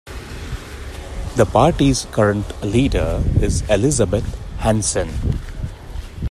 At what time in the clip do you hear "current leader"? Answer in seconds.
2.05-3.21